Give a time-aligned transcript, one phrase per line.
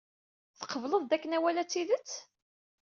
[0.59, 2.11] Tqebled dakken awal-a d tidet?